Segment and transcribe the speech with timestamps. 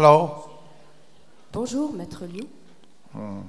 [0.00, 2.46] Hello，Bonjour, Maître Liu。
[3.14, 3.44] 嗯，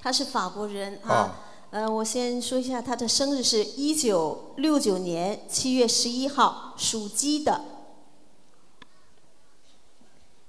[0.00, 1.14] 他是法国人啊。
[1.14, 1.40] 啊
[1.72, 7.60] 呃，我先说一下，他的生日是一九六九年七月十一号，属鸡的。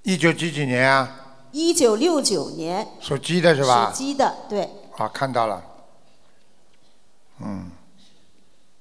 [0.04, 1.35] 一九几几年啊？
[1.51, 3.97] 一九六九年，属鸡的是吧属？
[3.97, 4.69] 鸡的，对。
[4.95, 5.61] 啊，看到了。
[7.41, 7.69] 嗯，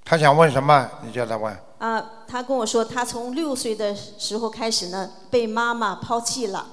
[0.04, 0.88] 他想问什么？
[1.02, 1.65] 你叫他问。
[1.78, 6.68] 啊，他跟我说，他从六岁的时候开始呢，被妈妈抛弃了，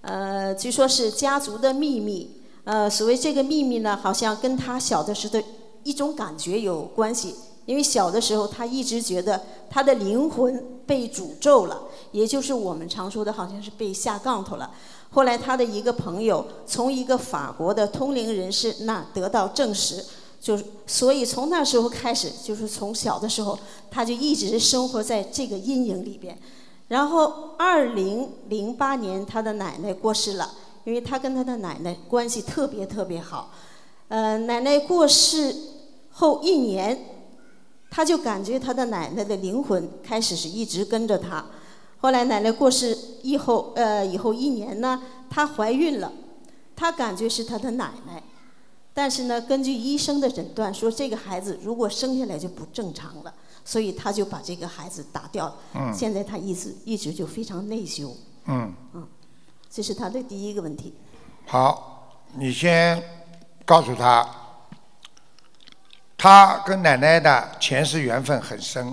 [0.00, 2.42] 呃，据说是家族的秘密。
[2.64, 5.44] 呃，所谓这个秘密呢，好像跟他小的时候的
[5.84, 7.34] 一种感觉有关系。
[7.66, 14.70] 因为小的时候，他一直觉得他的灵魂被诅咒了，也就是我们常说的，好像是被下杠头了。
[15.10, 20.02] 后来，他的一个朋友从一个法国的通灵人士那得到证实，
[20.40, 23.58] 就是所以从那时候开始，就是从小的时候，
[23.90, 26.38] 他就一直生活在这个阴影里边。
[26.88, 30.52] 然后，二零零八年，他的奶奶过世了，
[30.84, 33.50] 因为他跟他的奶奶关系特别特别好。
[34.08, 35.54] 呃，奶奶过世
[36.12, 36.98] 后一年，
[37.90, 41.44] 他就感觉他的奶奶的灵魂开始是一直跟着他。
[41.98, 46.12] 后来奶奶过世以后，呃，以后一年呢，她怀孕了，
[46.74, 48.22] 她感觉是她的奶奶，
[48.94, 53.32] 但是呢，根据医生的诊断说，这个孩子如果生下来就不正常了，
[53.64, 55.56] 所以他就把这个孩子打掉了。
[55.74, 58.12] 嗯现在他一直一直就非常内疚，
[58.46, 59.06] 嗯，嗯
[59.70, 60.94] 这是他的第一个问题。
[61.46, 63.00] 好，你先
[63.64, 64.28] 告诉他，
[66.16, 68.92] 他跟奶奶的前世缘分很深。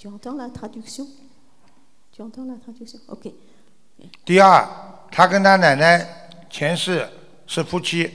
[0.00, 1.08] Tu entends la traduction
[2.16, 3.34] Tu entends la traduction OK。
[4.24, 4.64] 第二，
[5.10, 7.08] 他跟他奶奶前世
[7.48, 8.10] 是夫妻。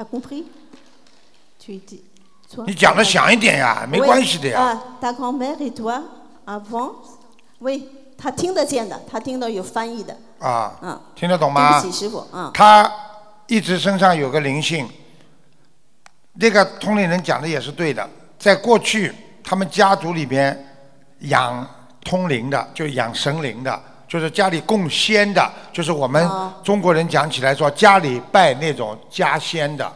[0.00, 0.46] T'as compris
[1.58, 2.00] Tu étais.
[2.50, 4.06] toi- 你讲的响一点呀，没 Oui.
[4.06, 4.58] 关系的呀。
[4.58, 6.00] Ah, ta grand-mère et toi
[6.46, 6.94] avant
[7.60, 7.82] Oui，
[8.16, 10.16] 他听得见的，他听到有翻译的。
[10.38, 11.82] 啊，嗯，听得懂吗？
[11.82, 12.50] 对不起，师傅，嗯。
[12.54, 12.90] 他
[13.46, 14.88] 一直身上有个灵性，
[16.38, 18.08] 这个通灵人讲的也是对的。
[18.38, 19.12] 在过去，
[19.44, 20.58] 他们家族里边
[21.18, 21.68] 养
[22.02, 23.78] 通灵的，就养神灵的，
[24.10, 29.90] 就是家里供仙的，就是我们哦中国人讲起来说家里拜那种家仙的。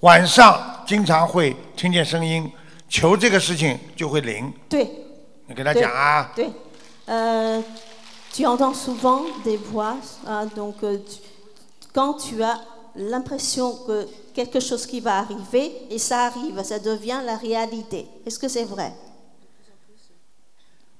[0.00, 2.50] 晚上经常会听见声音，
[2.88, 4.50] 求这个事情就会灵。
[4.70, 4.90] 对。
[5.46, 6.32] 你跟他讲啊。
[6.34, 6.46] 对。
[6.46, 6.52] 对
[7.04, 7.62] 呃
[8.32, 9.98] tu entends souvent des voix,
[10.56, 10.98] donc euh,
[11.92, 12.58] quand tu as
[12.96, 18.06] l'impression que quelque chose qui va arriver, et ça arrive, ça devient la réalité.
[18.24, 18.94] Est-ce que c'est vrai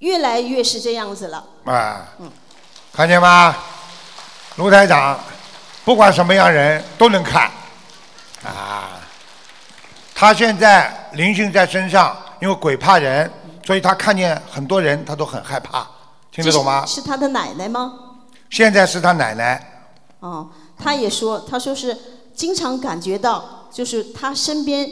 [0.02, 1.44] 越来越是这样子了。
[1.64, 2.30] 啊，嗯
[2.92, 3.56] 看见吗？
[4.56, 5.18] 卢台长，
[5.84, 7.50] 不管什么样人都能看，
[8.44, 9.00] 啊，
[10.12, 13.30] 他现在灵性在身上，因为鬼怕人，
[13.64, 15.86] 所以他看见很多人他都很害怕，
[16.32, 16.84] 听得懂吗？
[16.84, 17.94] 是是他的奶奶吗？
[18.50, 19.86] 现在是他奶奶，
[20.18, 21.96] 哦，他也说，他说是
[22.34, 24.90] 经常感觉到，就是他身边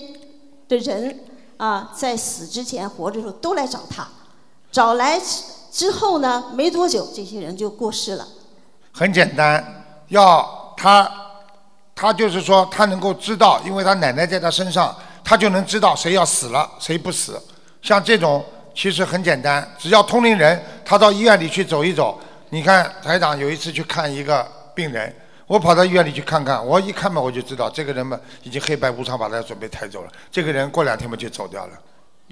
[0.69, 1.19] 的人
[1.56, 4.09] 啊，在死之前活着的时候都来找他，
[4.72, 5.20] 找来
[5.70, 8.26] 之后呢，没多久这些人就过世了。
[8.92, 11.10] 很简单，要他，
[11.94, 14.94] 他就是说他能够知道，因为他奶奶在他身上，
[15.25, 17.41] 他就能知道谁要死了，谁不死。
[17.82, 18.44] 像这种
[18.75, 22.19] 其实很简单，只要通灵人，他到医院里去走一走。
[22.50, 25.14] 你看台长有一次去看一个病人，
[25.47, 31.72] 我跑到医院里去看看，我一看嘛我就知道这个人嘛已经黑白无常把他准备抬走了，这个人过两天嘛就走掉了，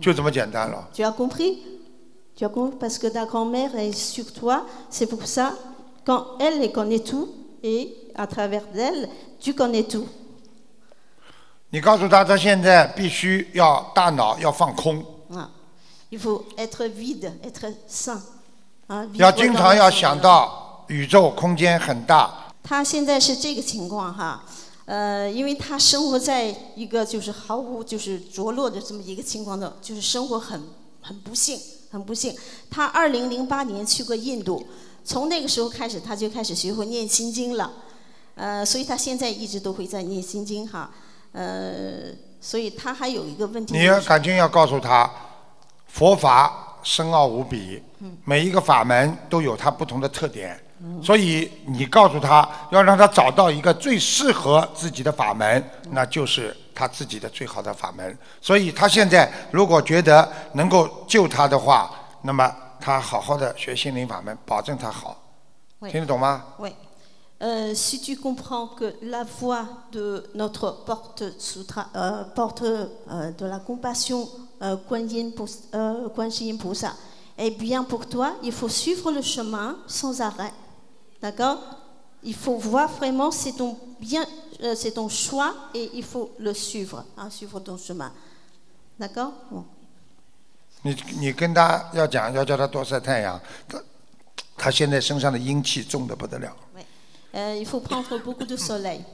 [0.00, 0.88] 就这么简单了。
[0.92, 1.58] Tu as compris
[2.37, 5.53] Tu as compris Parce que ta grand-mère est sur toi, c'est pour ça,
[6.05, 7.29] quand elle, elle connaît tout,
[7.63, 10.07] et à travers elle, tu connais tout.
[11.69, 15.03] 你告诉他，他现在必须要大脑要放空。
[15.31, 15.47] Ah.
[16.11, 18.21] Il faut être vide, être sain.
[18.87, 19.99] hein, vivre 要经 dans 常 le 要 Seigneur.
[19.99, 22.29] 想到宇宙空间很大，
[22.61, 24.43] 他现在是这个情况哈，
[24.85, 30.61] 呃，因为他生活在一个就是毫无就是着落的这么一个情况中，就是生活很
[31.08, 31.58] 很不幸，
[31.90, 32.36] 很不幸。
[32.70, 34.66] 他二零零八年去过印度，
[35.02, 37.72] 从那个时候开始他就开始学会念心经了，
[38.34, 40.90] 呃，所以他现在一直都会在念心经哈，
[41.32, 42.12] 呃，
[42.42, 45.10] 所以他还有一个问题、你要就是，感情要告诉他，
[45.86, 47.82] 佛法深奥无比，
[48.26, 50.60] 每一个法门都有它不同的特点，
[51.02, 58.17] 所以你告诉他，要让他找到一个最适合自己的法门，那就是他自己的最好的法门。
[58.41, 61.89] 所以他现在如果觉得能够救他的话，
[62.21, 65.17] 那么他好好的学心灵法门，保证他好，
[65.79, 66.43] 喂听得懂吗？
[66.59, 66.73] Oui.
[67.39, 73.45] Euh, si tu comprends que la voie de notre porte, sutra, euh, porte euh, de
[73.45, 74.29] la compassion,
[74.61, 76.93] euh, Guan Yin Pous- euh, Guan Shi Yin Poussa,
[77.37, 80.53] est bien pour toi, il faut suivre le chemin sans arrêt.
[81.21, 81.57] D'accord
[82.23, 84.25] Il faut voir vraiment c'est ton bien, euh,
[84.74, 88.10] c'est ton choix et il faut le suivre, hein, suivre ton chemin.
[88.98, 89.64] D'accord Bon.
[90.82, 93.40] 你你跟他要讲，要叫他多晒太阳。
[93.68, 93.82] 他
[94.56, 96.54] 他现在身上的阴气重的不得了。
[96.76, 96.84] Ouais.
[97.34, 99.04] Euh, il faut prendre beaucoup de soleil.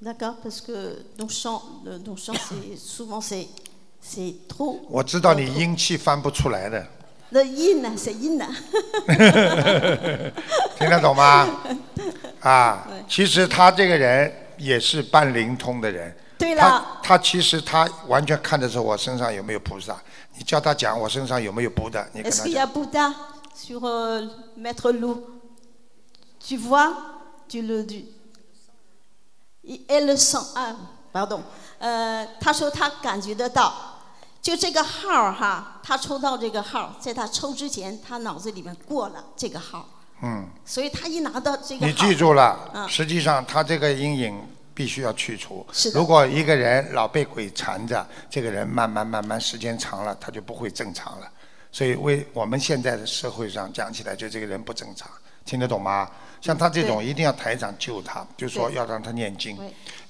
[0.00, 3.46] D'accord Parce que nos champs, le- nos champs c'est, souvent c'est,
[4.00, 4.80] c'est trop.
[4.90, 6.86] 我知道你阴气翻不出来的
[7.30, 8.38] ，Le yin, c'est yin.
[10.78, 11.48] 听得懂吗？
[12.40, 16.16] 啊，其实他这个人也是半灵通的人。
[16.38, 19.96] 对他了，他其实他完全看得出我身上有没有菩萨。
[20.36, 22.66] 你叫他讲我身上有没有菩萨，你跟 Est-ce 他 qu'il y a。
[22.66, 23.14] Bouddha
[23.54, 25.22] sur euh, Maître Loup
[26.40, 26.92] Tu vois
[27.48, 28.06] tu le, tu-
[29.62, 30.38] Il- Elle le sent.
[30.56, 30.74] Ah,
[31.12, 31.42] pardon.
[31.78, 33.72] 呃，他说他感觉得到，
[34.40, 39.86] 就这个号儿哈，他抽到这个号儿，在他抽之前，他脑子里面过了这个号儿，
[40.22, 44.40] 嗯，所以他一拿到这个你，记住了，嗯实际上他这个阴影
[44.72, 45.66] 必须要去除。
[45.72, 51.28] 是如果一个人老被鬼缠着，这个人慢慢慢慢时间长了，他就不会正常了。
[51.72, 55.10] 所以为我们现在的社会上讲起来，就这个人不正常，
[55.44, 56.08] 听得懂吗？
[56.42, 59.56] 像他这种，一定要台长救他，就说要让他念经。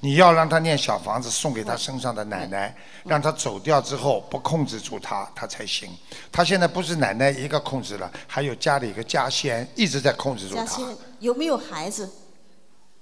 [0.01, 2.75] 你要让他念小房子送给他身上的奶奶，
[3.05, 5.91] 让他走掉之后不控制住他，他才行。
[6.33, 10.65] 他现在不是奶奶一个控制了，还有家里一个家仙一直在控制住他。
[10.65, 12.11] 嘉欣有没有孩子？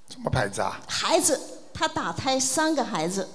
[0.08, 0.80] 什么牌子啊？
[0.88, 1.40] 孩子，
[1.72, 3.28] 他打胎三个孩子，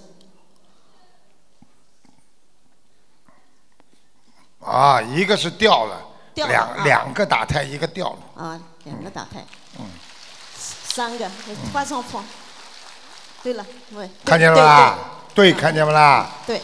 [4.59, 8.43] 啊，一个是掉了，两掉了啊两个打胎，一个掉了。
[8.43, 9.43] 啊，两个打胎，
[10.59, 11.27] 三个
[11.73, 12.23] trois enfants。
[13.41, 14.97] 对了，喂，看见了吧？
[15.33, 16.29] 对，看见了啦。
[16.45, 16.61] 对。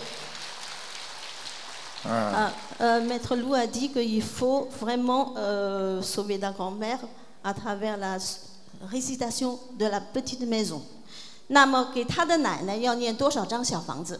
[2.03, 6.97] 嗯，Ah, euh, Maître Lou a dit qu'il faut vraiment euh, sauver la grand-mère
[7.44, 8.39] à travers la s-
[8.91, 10.81] récitation de la petite maison.
[11.47, 14.19] 那么给他的奶奶要念多少张小房子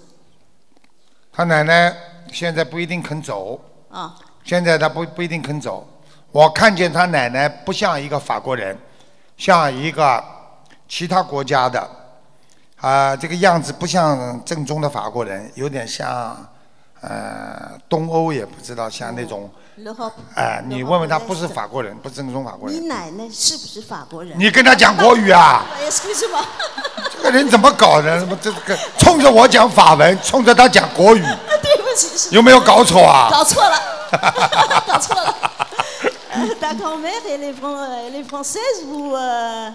[1.32, 1.96] 他奶奶
[2.32, 3.60] 现在不一定肯走，
[3.90, 4.16] 啊？
[4.44, 5.88] 现在他不不一定肯走。
[6.32, 8.78] 我看见他奶奶不像一个法国人，
[9.38, 10.24] 像一个
[10.88, 11.90] 其他国家的，
[12.80, 16.38] 啊、这个样子不像正宗的法国人，有点像
[17.02, 19.50] 呃东欧，也不知道像那种。
[20.36, 22.78] 哎、你问问他不是法国人，不是正宗法国人。
[22.78, 24.38] 你奶奶是不是法国人？
[24.38, 25.66] 你跟他讲国语啊
[27.12, 28.20] 这个人怎么搞的？
[28.20, 31.22] 怎么这个冲着我讲法文，冲着他讲国语，
[31.64, 33.30] 对不起，有没有搞错啊？
[33.32, 33.76] 搞错了，
[34.87, 35.35] 搞错了。
[36.35, 39.71] Euh, Ta grand-mère, elle est, fran- elle est française ou euh,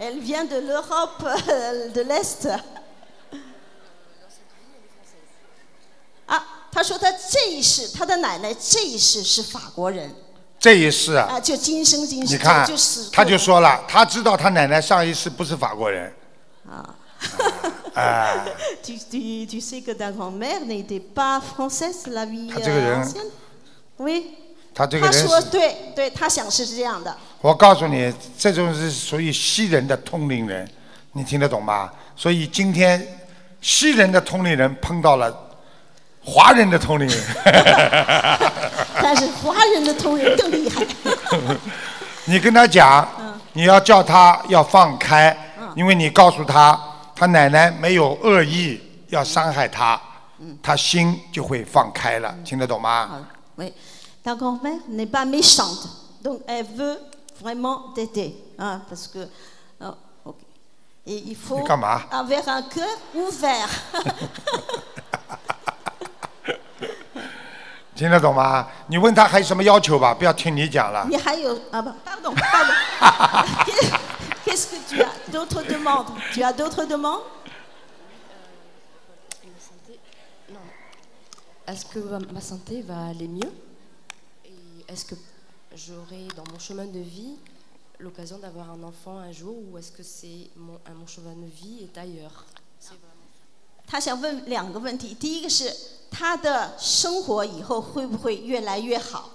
[0.00, 2.48] elle vient de l'Europe euh, de l'Est
[6.26, 6.42] 啊，
[6.72, 10.14] 他说他这一世，他的奶奶这一世是法国人
[10.58, 16.12] 这一世啊，啊，就今生今世你看就就死过他就说了，他知道他奶奶上一世不是法国人，
[16.68, 16.94] 啊。
[17.94, 18.44] 哎，
[18.82, 23.30] tu, tu, tu sais que ta grand-mère n'était pas française, la vie 他这个人 euh, ancienne
[23.97, 24.23] Oui，
[24.73, 27.15] 他这个他说，对对，他想是这样的。
[27.41, 30.69] 我告诉你，这种是属于西人的通灵人，
[31.13, 31.91] 你听得懂吗？
[32.15, 33.05] 所以今天
[33.61, 35.35] 西人的通灵人碰到了
[36.23, 37.23] 华人的通灵人。
[39.01, 40.85] 但是华人的同人更厉害。
[42.25, 43.07] 你跟他讲，
[43.53, 45.35] 你要叫他要放开，
[45.75, 46.79] 因为你告诉他，
[47.15, 49.99] 他奶奶没有恶意要伤害他，
[50.61, 53.07] 他心就会放开了，听得懂吗？
[53.07, 53.19] 好
[53.57, 53.71] ，oui.
[54.22, 55.88] Ta grand-mère n'est pas méchante,
[56.22, 56.98] donc elle veut
[57.40, 59.20] vraiment t'aider, hein, parce que
[59.80, 60.36] oh, ok.
[61.06, 63.68] Et il faut 你干嘛 avoir un cœur ouvert.
[67.94, 68.68] 听得懂吗？
[68.88, 71.06] 你问他还有什么要求吧，不要听你讲了。
[71.08, 72.74] 你还有啊不，pardon pardon.
[73.64, 73.94] Qu'est-
[74.44, 77.22] Qu'est-ce que tu as d'autres demandes Tu as d'autres demandes
[79.44, 79.98] Ma santé,
[80.50, 80.60] non.
[81.66, 83.52] Est-ce que ma- ma santé va aller mieux Et
[84.91, 85.15] Est-ce que
[85.73, 87.35] j'aurai dans mon chemin de vie
[87.99, 91.83] l'occasion d'avoir un enfant un jour ou est-ce que c'est mon, mon chemin de vie
[91.83, 92.45] est ailleurs
[92.79, 93.07] C'est vraiment
[93.87, 95.73] 他想问两个问题，第一个是
[96.09, 99.29] 他的生活以后会不会越来越好？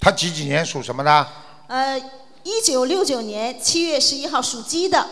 [0.00, 1.28] 他几几年属什么的？
[1.68, 1.98] 呃，
[2.44, 5.06] 一九六九年七月十一号属鸡的，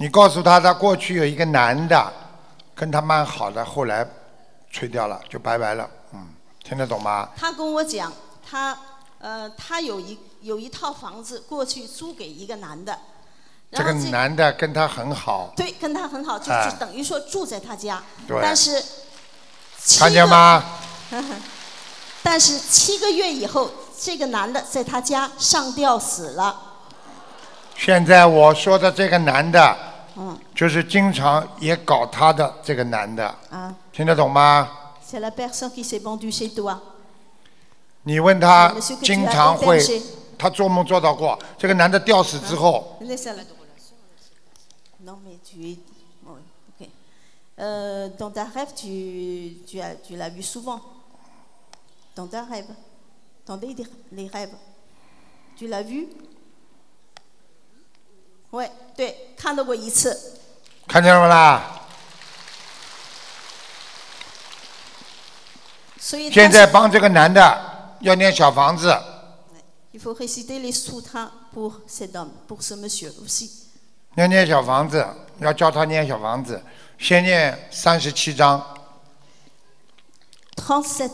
[0.00, 2.10] 你告诉他，他过去有一个男的，
[2.74, 4.06] 跟他蛮好的，后来
[4.70, 5.86] 吹掉了，就拜拜了。
[6.14, 6.26] 嗯，
[6.64, 7.28] 听得懂吗？
[7.36, 8.10] 他跟我讲，
[8.42, 8.74] 他
[9.18, 12.98] 呃，他有一有一套房子，过去租给一个男的，
[13.72, 18.82] 这个男的跟他很好，对跟他很好，就哎就等于说住在他家，对但是
[19.98, 20.64] 看见吗？
[22.24, 26.68] 但是七个月以后，这个男的在他家上吊死了。
[27.76, 29.74] 现在我说的这个男的，
[30.22, 34.68] 嗯就是经常也搞他的这个男的，啊听得懂吗
[35.02, 36.78] ？，c'est la personne qui s'est vendue chez toi。
[38.02, 40.02] 你问他 Monsieur que tu as 经常会 hébergé，
[40.36, 43.44] 他做梦做到过，这个男的吊死之后，Laisse-la.
[45.02, 45.78] Non, mais tu es.
[46.22, 46.36] bon,
[46.78, 46.88] ok.
[47.58, 50.78] Euh, dans ta rêve, tu, tu, as, tu l'as vu souvent.
[52.14, 52.66] Dans ta rêve.
[53.46, 53.74] Dans les,
[54.12, 54.54] les rêves.
[55.56, 56.06] Tu l'as vu
[58.50, 60.38] Ouais, 对，看到过一次。
[60.88, 61.62] 看见了啦？
[65.98, 68.92] 所以现在帮这个男的要念小房子
[69.92, 73.48] ，il faut réciter les sutras pour cet homme, pour ce monsieur aussi.
[74.16, 75.06] 要念小房子，
[75.38, 76.60] 要教他念小房子，
[76.98, 78.60] 先念三十七章
[80.56, 81.10] ，37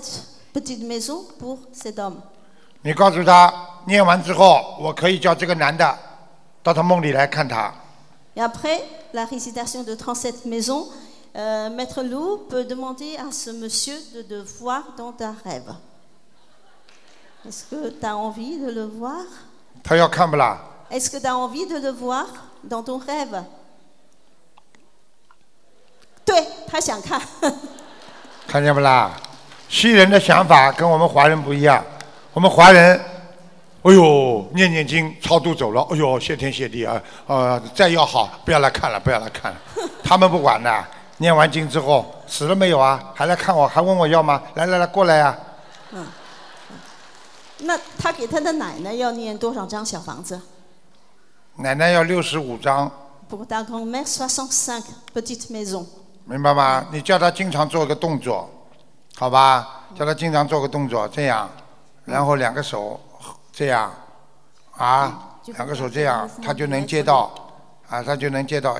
[0.55, 2.23] petites maisons pour cet homme.
[2.81, 3.53] 你告诉他
[3.87, 5.99] 念完之后，我可以叫这个男的
[6.66, 7.74] 到他梦里来看他。
[8.36, 8.82] Et après
[9.14, 10.88] la récitation de 37 maisons,
[11.36, 15.74] euh, Maître Lou peut demander à ce monsieur de te voir dans ta rêve.
[17.46, 19.24] Est-ce que tu as envie de le voir
[19.84, 20.60] 他要看不啦？
[20.92, 22.26] Est-ce que tu as envie de le voir
[22.64, 23.44] dans ton rêve
[26.24, 27.20] 对他想看，
[28.48, 29.12] 看见不啦？
[29.68, 31.84] 西人的想法跟我们华人不一样，
[32.34, 33.00] 我们华人，
[33.87, 39.59] 哎呦，念念经超度走了，哎呦，谢天谢地啊，呃，再要好，不要来看了，不要来看了，
[40.03, 40.85] 他们不管的，
[41.19, 43.13] 念完经之后死了没有啊？
[43.15, 44.43] 还来看我，还问我要吗？
[44.55, 45.39] 来来来，过来呀、
[45.93, 46.05] 嗯
[47.61, 50.39] 那他给他的奶奶要念多少张小房子
[51.57, 52.91] 奶奶要六十五张
[53.31, 54.83] ，Pour ta grand-mère, 65
[55.15, 55.87] petites maisons.
[56.27, 56.87] 明白吗？
[56.93, 58.51] 你叫他经常做个动作，
[59.17, 59.87] 好吧？
[59.95, 61.49] 叫他经常做个动作，这样，
[62.05, 63.01] 然后两个手
[63.57, 63.91] 这样，
[64.77, 67.33] 啊，两个手这样，他就能接到，
[67.89, 68.79] 啊，他就能接到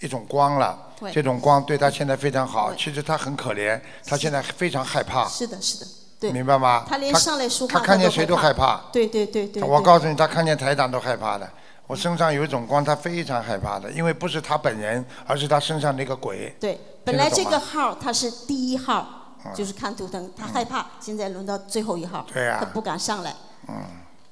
[0.00, 0.76] 一种光了。
[0.98, 2.74] 对这种光对他现在非常好。
[2.74, 5.86] 其实他很可怜，他现在非常害怕，是的，是的，
[6.18, 6.32] 对。
[6.32, 6.84] 明白吗？
[6.88, 8.80] 他连上来说话他看见谁都都害怕。
[8.90, 9.62] 对对对对。
[9.62, 11.48] 对我告诉你，他看见台长都害怕的。
[11.86, 16.52] 我身上有一种光，他非常害怕的，因为不是他本人，而是他身上那个鬼。
[16.58, 23.32] 对，本来这个号他是第一号，就是看图腾，他害怕，现在轮到最后一号，对不敢上来。
[23.67, 23.85] 嗯，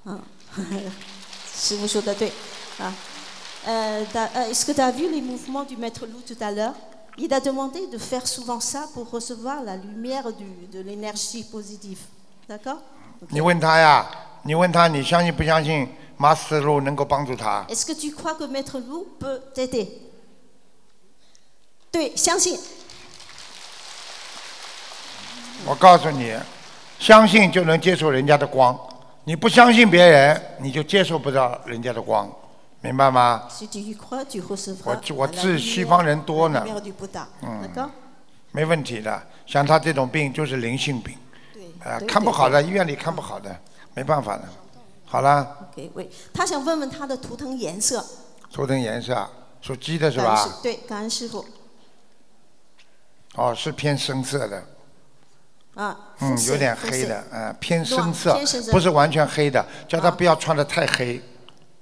[0.05, 0.21] 嗯，
[1.53, 2.31] 师傅说的对
[2.79, 2.93] 啊。
[3.67, 6.73] Euh, t'as- euh, Est-ce que tu as vu les mouvements du maître loup tout à l'heure
[7.17, 11.99] Il a demandé de faire souvent ça pour recevoir la lumière du- de l'énergie positive.
[12.47, 12.77] D'accord
[13.29, 14.05] 你问他呀，
[14.43, 17.65] 你问他，你相信不相信马斯路能够帮助他？
[17.67, 19.87] Est-ce que tu crois que maître loup peut t'aider
[21.91, 22.57] 对，相信。
[25.65, 26.33] 我告诉你，
[26.99, 28.77] 相信就能接受人家的光，
[29.24, 32.30] 你不相信别人，你就接受不到人家的光，
[32.80, 33.48] 明白吗？
[34.84, 36.64] 我我治西方人多呢.
[37.42, 37.90] 嗯。
[38.50, 39.22] 没问题的。
[39.46, 41.16] 像他这种病就是灵性病，
[41.52, 43.54] 对啊，对看不好的，医院里看不好的，
[43.94, 44.44] 没办法的。
[45.04, 48.04] 好了，OK，喂，他想问问他的图腾颜色，
[48.50, 49.28] 图腾颜色，
[49.60, 50.48] 属鸡的是吧？
[50.62, 51.44] 对，感恩师傅。
[53.34, 54.62] 哦，是偏深色的，
[55.74, 58.38] 啊，嗯，有点黑的，嗯，偏深色
[58.70, 61.20] 不是完全黑的，叫他不要穿的太黑。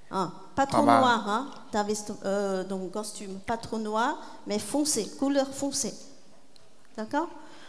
[0.08, 4.16] 啊，pas trop 好吧 noir, hein, ta veste, euh, ton costume, pas trop noir,
[4.46, 5.92] mais foncé, couleur foncée,
[6.96, 7.28] d'accord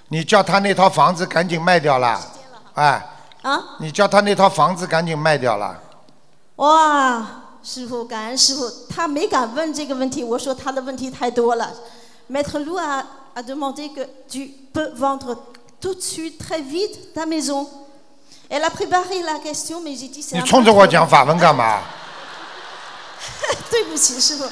[0.10, 2.20] 你叫他那套房子赶紧卖掉了，
[2.74, 3.06] 哎，
[3.44, 5.80] 啊，你叫他那套房子赶紧卖掉了。
[6.58, 7.28] 哇，
[7.64, 11.72] 师傅，感恩师傅，他没敢问这个问题，我说他的问题太多了。
[12.30, 15.36] Maître Lou a, a demandé que tu peux vendre
[15.82, 17.68] tout de suite, très vite, ta maison.
[18.50, 21.80] Elle a préparé la question, mais j'ai dit c'est 你 un 冲 peu 着我讲法文干嘛？
[23.70, 24.44] 对不起，师傅，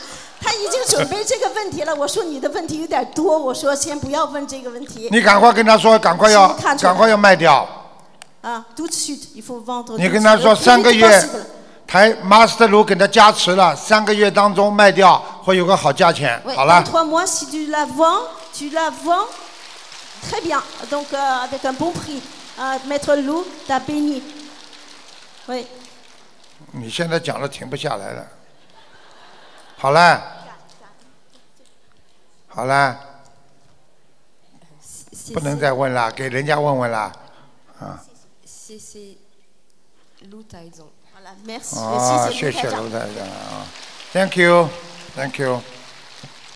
[0.42, 1.94] 他已经准备这个问题了。
[1.94, 5.10] 我说你的问题有点多，我说先不要问这个问题。
[5.12, 6.48] 你赶快跟他说，赶快要
[6.80, 7.68] 赶快要卖掉。
[8.42, 9.98] 啊，tout de suite, il faut vendre.
[9.98, 11.30] 你跟他说三个月
[11.86, 16.42] 台 Master 卢给他加持了，三个月当中卖掉会有个好价钱。
[16.56, 16.82] 好了
[20.23, 20.63] très bien.
[20.91, 22.23] Donc, euh, avec un bon prix.
[22.59, 24.23] Euh, Maître Lou t'a béni.
[25.49, 25.67] Oui.
[26.73, 28.27] 你现在讲了停不下来了。
[29.77, 30.23] 好了，
[32.49, 32.97] 好了，
[34.81, 37.13] C'est- 不能 c'est- 再问了，给人家问问了。
[37.81, 38.01] 啊，
[38.47, 39.17] C'est c'est
[40.31, 40.91] Lou Taizong.
[41.13, 41.77] Voilà, merci.
[41.79, 43.67] 啊， Merci, 谢 c'est 谢 Lou 卢台长啊。
[44.13, 44.69] Thank you,
[45.17, 45.61] thank you.